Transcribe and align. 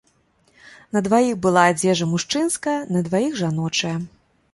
На 0.95 1.01
дваіх 1.07 1.35
была 1.43 1.65
адзежа 1.73 2.07
мужчынская, 2.13 2.79
на 2.95 2.99
дваіх 3.09 3.37
жаночая. 3.43 3.93